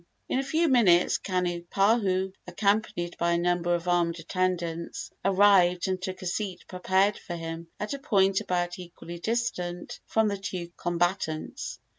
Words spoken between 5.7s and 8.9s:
and took a seat prepared for him at a point about